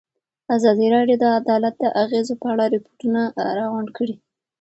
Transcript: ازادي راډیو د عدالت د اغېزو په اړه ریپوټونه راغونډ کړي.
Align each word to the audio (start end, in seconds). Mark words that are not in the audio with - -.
ازادي 0.55 0.87
راډیو 0.95 1.17
د 1.21 1.25
عدالت 1.39 1.75
د 1.79 1.85
اغېزو 2.03 2.33
په 2.41 2.47
اړه 2.53 2.65
ریپوټونه 2.73 3.21
راغونډ 3.57 3.89
کړي. 3.97 4.15